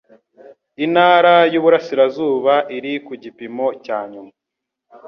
intara 0.85 1.33
y 1.53 1.55
Uburasirazuba 1.59 2.53
iri 2.77 2.93
ku 3.05 3.13
gipimo 3.23 3.65
cya 3.85 3.99
nyuma 4.11 4.33